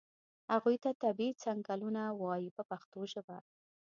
[0.51, 3.37] هغو ته طبیعي څنګلونه وایي په پښتو ژبه.